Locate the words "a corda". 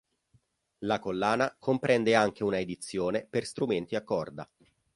3.95-4.49